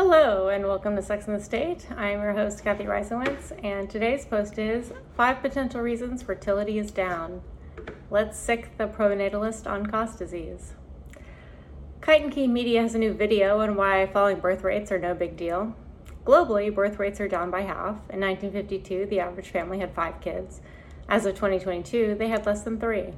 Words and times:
Hello, 0.00 0.46
and 0.46 0.64
welcome 0.64 0.94
to 0.94 1.02
Sex 1.02 1.26
in 1.26 1.32
the 1.32 1.42
State. 1.42 1.88
I'm 1.96 2.22
your 2.22 2.32
host, 2.32 2.62
Kathy 2.62 2.84
Reisowitz, 2.84 3.52
and 3.64 3.90
today's 3.90 4.24
post 4.24 4.56
is 4.56 4.92
Five 5.16 5.42
Potential 5.42 5.80
Reasons 5.80 6.22
Fertility 6.22 6.78
is 6.78 6.92
Down. 6.92 7.42
Let's 8.08 8.38
sic 8.38 8.78
the 8.78 8.86
pronatalist 8.86 9.68
on 9.68 9.86
cost 9.86 10.16
disease. 10.16 10.74
Kite 12.00 12.22
and 12.22 12.32
Key 12.32 12.46
Media 12.46 12.80
has 12.82 12.94
a 12.94 12.98
new 12.98 13.12
video 13.12 13.58
on 13.58 13.74
why 13.74 14.06
falling 14.06 14.38
birth 14.38 14.62
rates 14.62 14.92
are 14.92 15.00
no 15.00 15.14
big 15.14 15.36
deal. 15.36 15.74
Globally, 16.24 16.72
birth 16.72 17.00
rates 17.00 17.20
are 17.20 17.26
down 17.26 17.50
by 17.50 17.62
half. 17.62 17.96
In 18.08 18.20
1952, 18.20 19.06
the 19.06 19.18
average 19.18 19.50
family 19.50 19.80
had 19.80 19.96
five 19.96 20.20
kids. 20.20 20.60
As 21.08 21.26
of 21.26 21.34
2022, 21.34 22.14
they 22.16 22.28
had 22.28 22.46
less 22.46 22.62
than 22.62 22.78
three. 22.78 23.14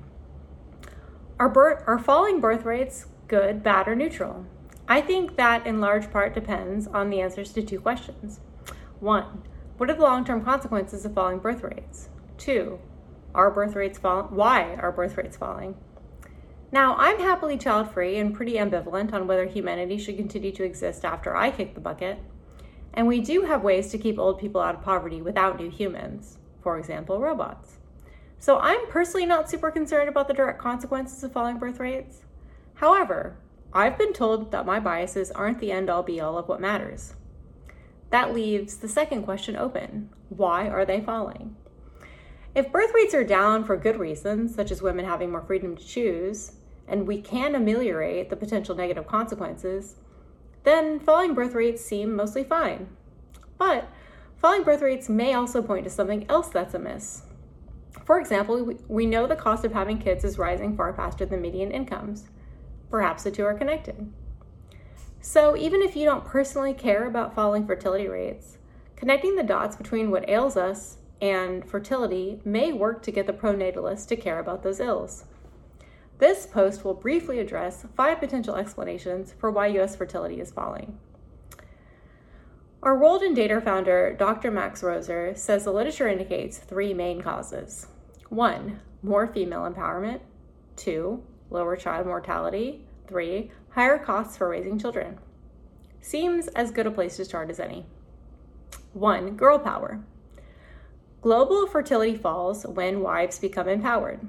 Are, 1.38 1.50
birth, 1.50 1.84
are 1.86 1.98
falling 1.98 2.40
birth 2.40 2.64
rates 2.64 3.04
good, 3.28 3.62
bad, 3.62 3.86
or 3.86 3.94
neutral? 3.94 4.46
I 4.90 5.00
think 5.00 5.36
that 5.36 5.68
in 5.68 5.80
large 5.80 6.10
part 6.10 6.34
depends 6.34 6.88
on 6.88 7.10
the 7.10 7.20
answers 7.20 7.52
to 7.52 7.62
two 7.62 7.78
questions. 7.78 8.40
One, 8.98 9.44
what 9.76 9.88
are 9.88 9.94
the 9.94 10.02
long 10.02 10.24
term 10.24 10.44
consequences 10.44 11.04
of 11.04 11.14
falling 11.14 11.38
birth 11.38 11.62
rates? 11.62 12.08
Two, 12.36 12.80
are 13.32 13.52
birth 13.52 13.76
rates 13.76 14.00
falling? 14.00 14.34
Why 14.34 14.74
are 14.74 14.90
birth 14.90 15.16
rates 15.16 15.36
falling? 15.36 15.76
Now, 16.72 16.96
I'm 16.96 17.20
happily 17.20 17.56
child 17.56 17.92
free 17.92 18.16
and 18.18 18.34
pretty 18.34 18.54
ambivalent 18.54 19.12
on 19.12 19.28
whether 19.28 19.46
humanity 19.46 19.96
should 19.96 20.16
continue 20.16 20.50
to 20.50 20.64
exist 20.64 21.04
after 21.04 21.36
I 21.36 21.52
kick 21.52 21.74
the 21.74 21.80
bucket. 21.80 22.18
And 22.92 23.06
we 23.06 23.20
do 23.20 23.42
have 23.42 23.62
ways 23.62 23.92
to 23.92 23.98
keep 23.98 24.18
old 24.18 24.40
people 24.40 24.60
out 24.60 24.74
of 24.74 24.82
poverty 24.82 25.22
without 25.22 25.56
new 25.56 25.70
humans, 25.70 26.38
for 26.64 26.76
example, 26.80 27.20
robots. 27.20 27.78
So 28.40 28.58
I'm 28.58 28.88
personally 28.88 29.24
not 29.26 29.48
super 29.48 29.70
concerned 29.70 30.08
about 30.08 30.26
the 30.26 30.34
direct 30.34 30.58
consequences 30.58 31.22
of 31.22 31.30
falling 31.30 31.58
birth 31.58 31.78
rates. 31.78 32.22
However, 32.74 33.36
I've 33.72 33.96
been 33.96 34.12
told 34.12 34.50
that 34.50 34.66
my 34.66 34.80
biases 34.80 35.30
aren't 35.30 35.60
the 35.60 35.70
end 35.70 35.88
all 35.88 36.02
be 36.02 36.20
all 36.20 36.36
of 36.36 36.48
what 36.48 36.60
matters. 36.60 37.14
That 38.10 38.34
leaves 38.34 38.76
the 38.76 38.88
second 38.88 39.22
question 39.22 39.56
open 39.56 40.10
why 40.28 40.68
are 40.68 40.84
they 40.84 41.00
falling? 41.00 41.56
If 42.54 42.72
birth 42.72 42.92
rates 42.94 43.14
are 43.14 43.24
down 43.24 43.64
for 43.64 43.76
good 43.76 43.98
reasons, 43.98 44.54
such 44.54 44.70
as 44.70 44.82
women 44.82 45.04
having 45.04 45.30
more 45.30 45.42
freedom 45.42 45.76
to 45.76 45.84
choose, 45.84 46.52
and 46.88 47.06
we 47.06 47.20
can 47.20 47.54
ameliorate 47.54 48.30
the 48.30 48.36
potential 48.36 48.74
negative 48.74 49.06
consequences, 49.06 49.96
then 50.64 50.98
falling 50.98 51.34
birth 51.34 51.54
rates 51.54 51.84
seem 51.84 52.14
mostly 52.14 52.42
fine. 52.42 52.88
But 53.58 53.88
falling 54.36 54.64
birth 54.64 54.82
rates 54.82 55.08
may 55.08 55.34
also 55.34 55.62
point 55.62 55.84
to 55.84 55.90
something 55.90 56.28
else 56.28 56.48
that's 56.48 56.74
amiss. 56.74 57.22
For 58.04 58.18
example, 58.18 58.74
we 58.88 59.06
know 59.06 59.26
the 59.26 59.36
cost 59.36 59.64
of 59.64 59.72
having 59.72 59.98
kids 59.98 60.24
is 60.24 60.38
rising 60.38 60.76
far 60.76 60.92
faster 60.92 61.24
than 61.24 61.40
median 61.40 61.70
incomes. 61.70 62.24
Perhaps 62.90 63.22
the 63.22 63.30
two 63.30 63.44
are 63.44 63.54
connected. 63.54 64.12
So, 65.20 65.56
even 65.56 65.82
if 65.82 65.94
you 65.94 66.04
don't 66.04 66.24
personally 66.24 66.74
care 66.74 67.06
about 67.06 67.34
falling 67.34 67.66
fertility 67.66 68.08
rates, 68.08 68.58
connecting 68.96 69.36
the 69.36 69.42
dots 69.42 69.76
between 69.76 70.10
what 70.10 70.28
ails 70.28 70.56
us 70.56 70.96
and 71.20 71.68
fertility 71.68 72.40
may 72.44 72.72
work 72.72 73.02
to 73.02 73.12
get 73.12 73.26
the 73.26 73.32
pronatalist 73.32 74.08
to 74.08 74.16
care 74.16 74.38
about 74.38 74.62
those 74.62 74.80
ills. 74.80 75.24
This 76.18 76.46
post 76.46 76.84
will 76.84 76.94
briefly 76.94 77.38
address 77.38 77.86
five 77.96 78.18
potential 78.18 78.56
explanations 78.56 79.34
for 79.38 79.50
why 79.50 79.68
US 79.68 79.96
fertility 79.96 80.40
is 80.40 80.50
falling. 80.50 80.98
Our 82.82 82.98
World 82.98 83.22
in 83.22 83.34
Data 83.34 83.60
founder, 83.60 84.14
Dr. 84.18 84.50
Max 84.50 84.82
Roser, 84.82 85.36
says 85.36 85.64
the 85.64 85.72
literature 85.72 86.08
indicates 86.08 86.56
three 86.58 86.94
main 86.94 87.20
causes. 87.20 87.86
One, 88.30 88.80
more 89.02 89.26
female 89.26 89.70
empowerment. 89.70 90.20
Two, 90.76 91.22
lower 91.50 91.76
child 91.76 92.06
mortality. 92.06 92.84
Three, 93.06 93.50
higher 93.70 93.98
costs 93.98 94.36
for 94.36 94.48
raising 94.48 94.78
children. 94.78 95.18
Seems 96.00 96.48
as 96.48 96.70
good 96.70 96.86
a 96.86 96.90
place 96.90 97.16
to 97.16 97.24
start 97.24 97.50
as 97.50 97.60
any. 97.60 97.84
One, 98.92 99.36
girl 99.36 99.58
power. 99.58 100.00
Global 101.22 101.66
fertility 101.66 102.16
falls 102.16 102.64
when 102.64 103.00
wives 103.00 103.38
become 103.38 103.68
empowered. 103.68 104.20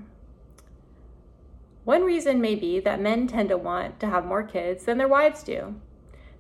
One 1.84 2.04
reason 2.04 2.42
may 2.42 2.56
be 2.56 2.80
that 2.82 3.02
men 3.02 3.28
tend 3.28 3.50
to 3.50 3.58
want 3.58 4.00
to 4.02 4.08
have 4.08 4.26
more 4.26 4.44
kids 4.44 4.86
than 4.86 4.98
their 4.98 5.08
wives 5.08 5.42
do. 5.42 5.76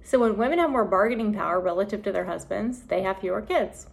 So 0.03 0.19
when 0.19 0.37
women 0.37 0.59
have 0.59 0.69
more 0.69 0.85
bargaining 0.85 1.33
power 1.33 1.59
relative 1.59 2.03
to 2.03 2.11
their 2.11 2.25
husbands, 2.25 2.81
they 2.81 3.01
have 3.03 3.19
fewer 3.19 3.41
kids. 3.41 3.87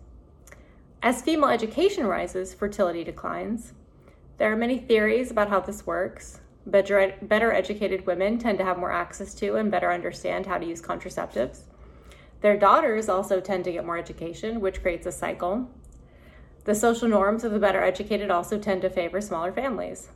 As 1.02 1.22
female 1.22 1.48
education 1.48 2.06
rises, 2.06 2.52
fertility 2.52 3.04
declines. 3.04 3.72
There 4.38 4.52
are 4.52 4.56
many 4.56 4.78
theories 4.78 5.30
about 5.30 5.48
how 5.48 5.60
this 5.60 5.86
works. 5.86 6.40
Better, 6.68 7.14
better 7.22 7.50
educated 7.50 8.06
women 8.06 8.38
tend 8.38 8.58
to 8.58 8.64
have 8.64 8.78
more 8.78 8.92
access 8.92 9.32
to 9.36 9.56
and 9.56 9.70
better 9.70 9.90
understand 9.90 10.44
how 10.44 10.58
to 10.58 10.66
use 10.66 10.82
contraceptives. 10.82 11.60
Their 12.42 12.58
daughters 12.58 13.08
also 13.08 13.40
tend 13.40 13.64
to 13.64 13.72
get 13.72 13.86
more 13.86 13.96
education, 13.96 14.60
which 14.60 14.82
creates 14.82 15.06
a 15.06 15.12
cycle. 15.12 15.70
The 16.64 16.74
social 16.74 17.08
norms 17.08 17.42
of 17.42 17.52
the 17.52 17.58
better 17.58 17.82
educated 17.82 18.30
also 18.30 18.58
tend 18.58 18.82
to 18.82 18.90
favor 18.90 19.22
smaller 19.22 19.50
families. 19.50 20.10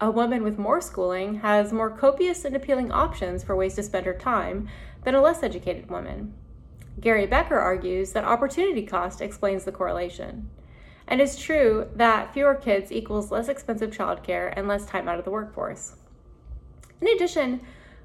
A 0.00 0.12
woman 0.12 0.44
with 0.44 0.58
more 0.58 0.80
schooling 0.80 1.40
has 1.40 1.72
more 1.72 1.90
copious 1.90 2.44
and 2.44 2.54
appealing 2.54 2.92
options 2.92 3.42
for 3.42 3.56
ways 3.56 3.74
to 3.74 3.82
spend 3.82 4.06
her 4.06 4.14
time 4.14 4.68
than 5.02 5.16
a 5.16 5.20
less 5.20 5.42
educated 5.42 5.90
woman. 5.90 6.34
Gary 7.00 7.26
Becker 7.26 7.58
argues 7.58 8.12
that 8.12 8.24
opportunity 8.24 8.86
cost 8.86 9.20
explains 9.20 9.64
the 9.64 9.72
correlation. 9.72 10.48
And 11.06 11.20
it's 11.20 11.36
true 11.36 11.88
that 11.96 12.32
fewer 12.32 12.54
kids 12.54 12.90
equals 12.90 13.30
less 13.30 13.48
expensive 13.48 13.90
childcare 13.90 14.52
and 14.56 14.66
less 14.66 14.86
time 14.86 15.08
out 15.08 15.18
of 15.18 15.24
the 15.24 15.30
workforce. 15.30 15.96
In 17.00 17.08
addition, 17.08 17.60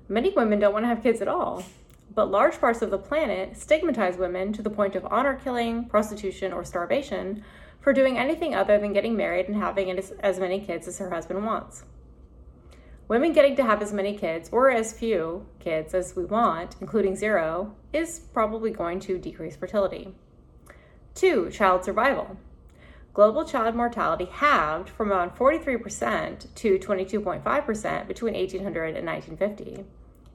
many 0.10 0.32
women 0.32 0.60
don't 0.60 0.74
want 0.74 0.84
to 0.84 0.90
have 0.90 1.04
kids 1.04 1.22
at 1.22 1.28
all, 1.28 1.64
but 2.14 2.30
large 2.30 2.60
parts 2.60 2.82
of 2.82 2.92
the 2.92 2.98
planet 2.98 3.56
stigmatize 3.56 4.18
women 4.18 4.52
to 4.54 4.62
the 4.62 4.70
point 4.70 4.96
of 4.96 5.06
honor 5.06 5.40
killing, 5.42 5.86
prostitution, 5.86 6.52
or 6.52 6.66
starvation 6.66 7.44
for 7.80 7.94
doing 7.94 8.18
anything 8.18 8.54
other 8.54 8.78
than 8.78 8.92
getting 8.92 9.16
married 9.16 9.48
and 9.48 9.56
having 9.56 9.90
as 10.20 10.40
many 10.40 10.60
kids 10.60 10.88
as 10.88 10.98
her 10.98 11.10
husband 11.10 11.46
wants. 11.46 11.86
Women 13.08 13.32
getting 13.32 13.56
to 13.56 13.64
have 13.64 13.82
as 13.82 13.94
many 13.94 14.18
kids 14.18 14.50
or 14.52 14.70
as 14.70 14.94
few 14.94 15.48
kids 15.60 15.94
as 15.94 16.16
we 16.16 16.26
want, 16.26 16.76
including 16.82 17.16
zero, 17.16 17.74
is 17.94 18.20
probably 18.34 18.70
going 18.70 19.00
to 19.00 19.18
decrease 19.18 19.56
fertility. 19.56 20.14
Two, 21.16 21.50
child 21.50 21.86
survival 21.86 22.38
global 23.20 23.44
child 23.44 23.76
mortality 23.76 24.30
halved 24.32 24.88
from 24.88 25.12
around 25.12 25.32
43% 25.32 26.56
to 26.56 26.80
22.5% 26.80 28.08
between 28.08 28.34
1800 28.34 28.96
and 28.96 29.06
1950. 29.06 29.84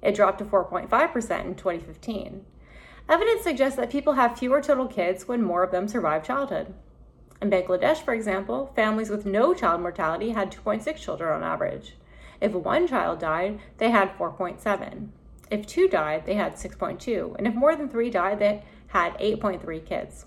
It 0.02 0.14
dropped 0.14 0.36
to 0.40 0.44
4.5% 0.44 1.44
in 1.46 1.54
2015. 1.54 2.44
Evidence 3.08 3.42
suggests 3.42 3.78
that 3.78 3.88
people 3.88 4.12
have 4.12 4.38
fewer 4.38 4.60
total 4.60 4.86
kids 4.86 5.26
when 5.26 5.42
more 5.42 5.62
of 5.62 5.70
them 5.70 5.88
survive 5.88 6.26
childhood. 6.26 6.74
In 7.40 7.48
Bangladesh, 7.48 8.04
for 8.04 8.12
example, 8.12 8.70
families 8.76 9.08
with 9.08 9.24
no 9.24 9.54
child 9.54 9.80
mortality 9.80 10.32
had 10.32 10.52
2.6 10.52 10.94
children 10.96 11.36
on 11.36 11.42
average. 11.42 11.94
If 12.38 12.52
one 12.52 12.86
child 12.86 13.18
died, 13.18 13.60
they 13.78 13.88
had 13.88 14.14
4.7. 14.18 15.08
If 15.50 15.66
two 15.66 15.88
died, 15.88 16.26
they 16.26 16.34
had 16.34 16.56
6.2. 16.56 17.34
And 17.38 17.46
if 17.46 17.54
more 17.54 17.74
than 17.76 17.88
three 17.88 18.10
died, 18.10 18.40
they 18.40 18.62
had 18.88 19.14
8.3 19.14 19.86
kids. 19.86 20.26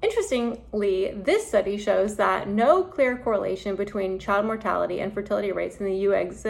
Interestingly, 0.00 1.12
this 1.12 1.48
study 1.48 1.76
shows 1.76 2.16
that 2.16 2.48
no 2.48 2.84
clear 2.84 3.16
correlation 3.16 3.74
between 3.74 4.18
child 4.18 4.46
mortality 4.46 5.00
and 5.00 5.12
fertility 5.12 5.50
rates 5.50 5.78
in 5.78 5.86
the 5.86 5.96
US 6.08 6.46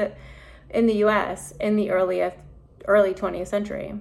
in 0.71 0.87
the, 0.87 0.97
US 0.97 1.53
in 1.53 1.77
the 1.77 1.91
early, 1.91 2.31
early 2.87 3.15
20th 3.15 3.47
century. 3.47 3.95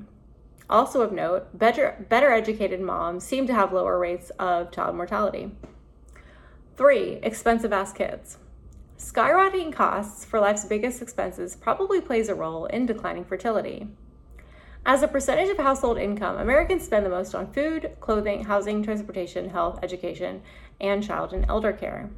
Also 0.69 1.02
of 1.02 1.13
note, 1.13 1.57
better, 1.57 2.06
better 2.09 2.30
educated 2.30 2.81
moms 2.81 3.24
seem 3.24 3.47
to 3.47 3.53
have 3.53 3.72
lower 3.72 3.97
rates 3.97 4.31
of 4.31 4.72
child 4.72 4.96
mortality. 4.96 5.52
Three, 6.75 7.19
expensive 7.24 7.72
ass 7.72 7.94
kids. 7.94 8.38
Skyrocketing 8.97 9.72
costs 9.72 10.25
for 10.25 10.41
life's 10.41 10.66
biggest 10.66 11.02
expenses 11.02 11.56
probably 11.56 12.02
plays 12.02 12.28
a 12.28 12.36
role 12.36 12.66
in 12.66 12.86
declining 12.86 13.24
fertility. 13.24 13.88
As 14.88 15.03
a 15.03 15.08
percentage 15.09 15.50
of 15.50 15.57
household 15.57 15.98
income, 15.98 16.38
Americans 16.38 16.86
spend 16.86 17.06
the 17.06 17.10
most 17.10 17.36
on 17.36 17.51
food, 17.51 17.98
clothing, 18.00 18.45
housing, 18.45 18.81
transportation, 18.81 19.50
health, 19.50 19.80
education, 19.84 20.42
and 20.80 21.04
child 21.04 21.34
and 21.34 21.45
elder 21.50 21.74
care. 21.74 22.10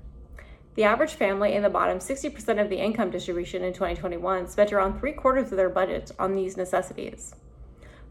The 0.76 0.84
average 0.84 1.16
family 1.16 1.56
in 1.56 1.64
the 1.64 1.70
bottom 1.72 1.98
60% 1.98 2.62
of 2.62 2.70
the 2.70 2.78
income 2.78 3.10
distribution 3.10 3.64
in 3.64 3.74
2021 3.74 4.48
spent 4.50 4.72
around 4.72 5.00
three 5.00 5.14
quarters 5.14 5.52
of 5.52 5.58
their 5.58 5.68
budget 5.68 6.12
on 6.20 6.36
these 6.36 6.58
necessities. 6.58 7.34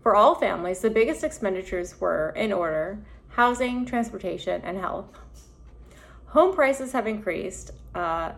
For 0.03 0.17
all 0.17 0.35
families, 0.35 0.81
the 0.81 0.91
biggest 0.91 1.23
expenditures 1.23 2.01
were, 2.01 2.31
in 2.31 2.53
order, 2.53 2.99
housing, 3.29 3.87
transportation, 3.87 4.61
and 4.65 4.77
health. 4.77 5.07
Home 6.31 6.53
prices 6.53 6.91
have 6.91 7.07
increased 7.07 7.71
uh, 7.95 8.33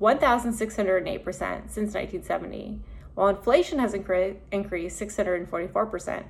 1,608% 0.00 1.70
since 1.70 1.94
1970 1.94 2.80
while 3.16 3.28
inflation 3.28 3.80
has 3.80 3.94
incre- 3.94 4.36
increased 4.52 5.00
644%. 5.00 6.24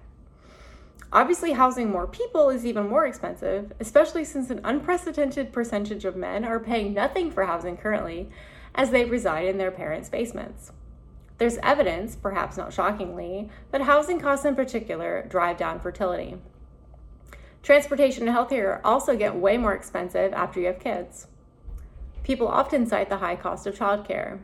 Obviously, 1.12 1.52
housing 1.52 1.90
more 1.90 2.06
people 2.06 2.48
is 2.48 2.64
even 2.64 2.88
more 2.88 3.06
expensive, 3.06 3.72
especially 3.80 4.24
since 4.24 4.50
an 4.50 4.60
unprecedented 4.64 5.52
percentage 5.52 6.04
of 6.04 6.16
men 6.16 6.44
are 6.44 6.58
paying 6.58 6.94
nothing 6.94 7.30
for 7.30 7.44
housing 7.44 7.76
currently 7.76 8.30
as 8.74 8.90
they 8.90 9.04
reside 9.04 9.46
in 9.46 9.58
their 9.58 9.70
parents' 9.70 10.08
basements. 10.08 10.72
There's 11.38 11.58
evidence, 11.58 12.16
perhaps 12.16 12.56
not 12.56 12.72
shockingly, 12.72 13.50
that 13.72 13.82
housing 13.82 14.20
costs 14.20 14.44
in 14.44 14.54
particular 14.54 15.26
drive 15.28 15.58
down 15.58 15.80
fertility. 15.80 16.36
Transportation 17.62 18.28
and 18.28 18.36
healthcare 18.36 18.80
also 18.84 19.16
get 19.16 19.34
way 19.34 19.58
more 19.58 19.74
expensive 19.74 20.32
after 20.32 20.60
you 20.60 20.66
have 20.66 20.78
kids. 20.78 21.26
People 22.22 22.46
often 22.46 22.86
cite 22.86 23.08
the 23.08 23.18
high 23.18 23.36
cost 23.36 23.66
of 23.66 23.76
childcare. 23.76 24.38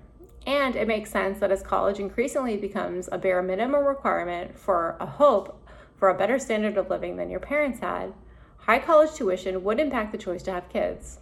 And 0.46 0.74
it 0.74 0.88
makes 0.88 1.10
sense 1.10 1.38
that 1.38 1.52
as 1.52 1.62
college 1.62 1.98
increasingly 1.98 2.56
becomes 2.56 3.08
a 3.12 3.18
bare 3.18 3.42
minimum 3.42 3.84
requirement 3.84 4.58
for 4.58 4.96
a 4.98 5.06
hope 5.06 5.60
for 5.96 6.08
a 6.08 6.18
better 6.18 6.38
standard 6.38 6.76
of 6.76 6.90
living 6.90 7.16
than 7.16 7.30
your 7.30 7.40
parents 7.40 7.80
had, 7.80 8.12
high 8.58 8.78
college 8.78 9.14
tuition 9.14 9.62
would 9.62 9.78
impact 9.78 10.12
the 10.12 10.18
choice 10.18 10.42
to 10.42 10.52
have 10.52 10.68
kids, 10.68 11.18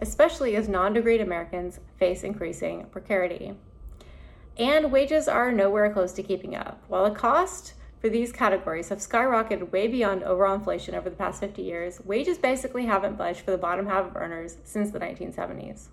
especially 0.00 0.56
as 0.56 0.68
non 0.68 0.94
degreed 0.94 1.22
Americans 1.22 1.78
face 1.98 2.24
increasing 2.24 2.86
precarity 2.86 3.54
and 4.58 4.90
wages 4.90 5.28
are 5.28 5.52
nowhere 5.52 5.92
close 5.92 6.12
to 6.12 6.22
keeping 6.22 6.54
up. 6.54 6.82
While 6.88 7.04
the 7.04 7.14
cost 7.14 7.74
for 8.00 8.08
these 8.08 8.32
categories 8.32 8.88
have 8.88 8.98
skyrocketed 8.98 9.70
way 9.70 9.86
beyond 9.86 10.22
overall 10.22 10.54
inflation 10.54 10.94
over 10.94 11.10
the 11.10 11.16
past 11.16 11.40
50 11.40 11.62
years, 11.62 12.00
wages 12.04 12.38
basically 12.38 12.86
haven't 12.86 13.18
budged 13.18 13.40
for 13.40 13.50
the 13.50 13.58
bottom 13.58 13.86
half 13.86 14.06
of 14.06 14.16
earners 14.16 14.56
since 14.64 14.90
the 14.90 15.00
1970s. 15.00 15.88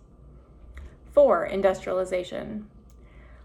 4. 1.13 1.45
Industrialization. 1.45 2.67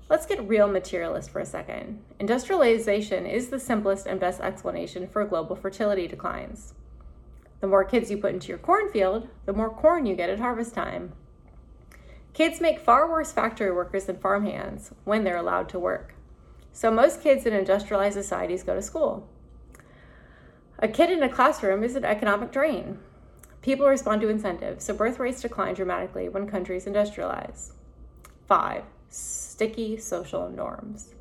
Let's 0.08 0.24
get 0.24 0.48
real 0.48 0.68
materialist 0.68 1.28
for 1.28 1.40
a 1.40 1.46
second. 1.46 2.02
Industrialization 2.18 3.26
is 3.26 3.48
the 3.48 3.60
simplest 3.60 4.06
and 4.06 4.18
best 4.18 4.40
explanation 4.40 5.06
for 5.06 5.22
global 5.26 5.54
fertility 5.54 6.08
declines. 6.08 6.72
The 7.60 7.66
more 7.66 7.84
kids 7.84 8.10
you 8.10 8.16
put 8.16 8.32
into 8.32 8.48
your 8.48 8.58
cornfield, 8.58 9.28
the 9.44 9.52
more 9.52 9.68
corn 9.68 10.06
you 10.06 10.16
get 10.16 10.30
at 10.30 10.38
harvest 10.38 10.72
time. 10.72 11.12
Kids 12.32 12.60
make 12.60 12.80
far 12.80 13.10
worse 13.10 13.32
factory 13.32 13.70
workers 13.70 14.06
than 14.06 14.16
farmhands 14.16 14.92
when 15.04 15.24
they're 15.24 15.36
allowed 15.36 15.68
to 15.70 15.78
work. 15.78 16.14
So 16.72 16.90
most 16.90 17.22
kids 17.22 17.44
in 17.44 17.52
industrialized 17.52 18.14
societies 18.14 18.62
go 18.62 18.74
to 18.74 18.80
school. 18.80 19.28
A 20.78 20.88
kid 20.88 21.10
in 21.10 21.22
a 21.22 21.28
classroom 21.28 21.82
is 21.82 21.96
an 21.96 22.04
economic 22.04 22.50
drain. 22.50 22.98
People 23.62 23.86
respond 23.86 24.20
to 24.20 24.28
incentives, 24.28 24.84
so 24.84 24.94
birth 24.94 25.18
rates 25.18 25.42
decline 25.42 25.74
dramatically 25.74 26.28
when 26.28 26.46
countries 26.46 26.86
industrialize. 26.86 27.72
5. 28.46 28.84
Sticky 29.10 29.96
social 29.96 30.48
norms. 30.48 31.14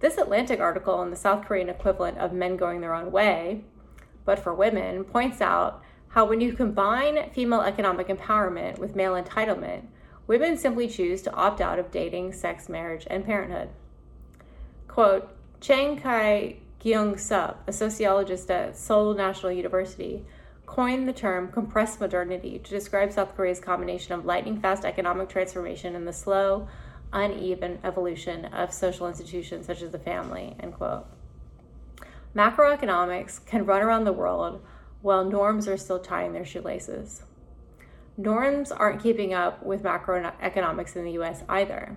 This 0.00 0.18
Atlantic 0.18 0.60
article 0.60 0.94
on 0.94 1.10
the 1.10 1.16
South 1.16 1.44
Korean 1.44 1.68
equivalent 1.68 2.18
of 2.18 2.32
men 2.32 2.56
going 2.56 2.80
their 2.80 2.94
own 2.94 3.10
way, 3.10 3.64
but 4.24 4.38
for 4.38 4.54
women, 4.54 5.04
points 5.04 5.40
out 5.40 5.82
how 6.08 6.24
when 6.24 6.40
you 6.40 6.52
combine 6.52 7.30
female 7.30 7.62
economic 7.62 8.08
empowerment 8.08 8.78
with 8.78 8.94
male 8.94 9.14
entitlement, 9.14 9.86
women 10.26 10.56
simply 10.56 10.88
choose 10.88 11.22
to 11.22 11.32
opt 11.34 11.60
out 11.60 11.78
of 11.78 11.90
dating, 11.90 12.32
sex, 12.32 12.68
marriage, 12.68 13.06
and 13.10 13.24
parenthood. 13.24 13.68
Quote 14.86 15.28
Chang 15.60 15.98
Kai 15.98 16.58
Gyung 16.80 17.18
Sup, 17.18 17.64
a 17.66 17.72
sociologist 17.72 18.50
at 18.50 18.76
Seoul 18.76 19.14
National 19.14 19.52
University, 19.52 20.24
coined 20.66 21.08
the 21.08 21.12
term 21.12 21.50
compressed 21.50 22.00
modernity 22.00 22.58
to 22.58 22.70
describe 22.70 23.12
South 23.12 23.36
Korea's 23.36 23.60
combination 23.60 24.14
of 24.14 24.24
lightning 24.24 24.60
fast 24.60 24.84
economic 24.84 25.28
transformation 25.28 25.94
and 25.94 26.06
the 26.06 26.12
slow, 26.12 26.68
uneven 27.12 27.78
evolution 27.84 28.46
of 28.46 28.72
social 28.72 29.08
institutions 29.08 29.66
such 29.66 29.82
as 29.82 29.90
the 29.90 29.98
family. 29.98 30.56
End 30.60 30.74
quote. 30.74 31.06
Macroeconomics 32.34 33.44
can 33.46 33.64
run 33.64 33.82
around 33.82 34.04
the 34.04 34.12
world 34.12 34.60
while 35.02 35.24
norms 35.24 35.68
are 35.68 35.76
still 35.76 36.00
tying 36.00 36.32
their 36.32 36.44
shoelaces 36.44 37.22
norms 38.16 38.70
aren't 38.70 39.02
keeping 39.02 39.34
up 39.34 39.62
with 39.62 39.82
macroeconomics 39.82 40.96
in 40.96 41.04
the 41.04 41.12
US 41.12 41.42
either. 41.48 41.96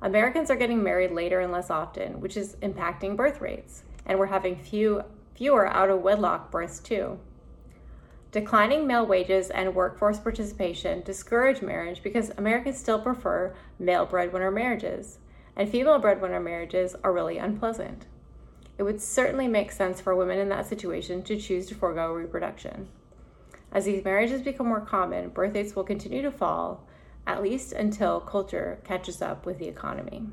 Americans 0.00 0.50
are 0.50 0.56
getting 0.56 0.82
married 0.82 1.12
later 1.12 1.40
and 1.40 1.52
less 1.52 1.70
often, 1.70 2.20
which 2.20 2.36
is 2.36 2.56
impacting 2.56 3.16
birth 3.16 3.40
rates, 3.40 3.84
and 4.06 4.18
we're 4.18 4.26
having 4.26 4.56
few, 4.56 5.02
fewer 5.34 5.66
out 5.66 5.90
of 5.90 6.02
wedlock 6.02 6.50
births 6.50 6.80
too. 6.80 7.18
Declining 8.32 8.86
male 8.86 9.04
wages 9.04 9.50
and 9.50 9.74
workforce 9.74 10.18
participation 10.18 11.02
discourage 11.02 11.60
marriage 11.60 12.02
because 12.02 12.30
Americans 12.38 12.78
still 12.78 12.98
prefer 12.98 13.54
male 13.78 14.06
breadwinner 14.06 14.50
marriages, 14.50 15.18
and 15.54 15.68
female 15.68 15.98
breadwinner 15.98 16.40
marriages 16.40 16.96
are 17.04 17.12
really 17.12 17.36
unpleasant. 17.36 18.06
It 18.78 18.84
would 18.84 19.02
certainly 19.02 19.48
make 19.48 19.70
sense 19.70 20.00
for 20.00 20.16
women 20.16 20.38
in 20.38 20.48
that 20.48 20.66
situation 20.66 21.22
to 21.24 21.36
choose 21.36 21.66
to 21.66 21.74
forego 21.74 22.14
reproduction. 22.14 22.88
As 23.70 23.84
these 23.84 24.02
marriages 24.02 24.40
become 24.40 24.66
more 24.66 24.80
common, 24.80 25.28
birth 25.28 25.54
rates 25.54 25.76
will 25.76 25.84
continue 25.84 26.22
to 26.22 26.30
fall, 26.30 26.86
at 27.26 27.42
least 27.42 27.74
until 27.74 28.18
culture 28.18 28.78
catches 28.82 29.20
up 29.20 29.44
with 29.44 29.58
the 29.58 29.68
economy. 29.68 30.24